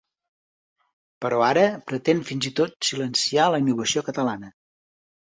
[1.25, 4.51] Però ara pretén fins i tot silenciar la innovació catalana.